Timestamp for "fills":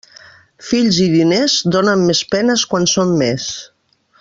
0.69-0.97